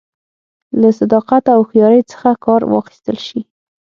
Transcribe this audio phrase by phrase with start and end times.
[0.81, 3.39] له صداقت او هوښیارۍ څخه کار واخیستل شي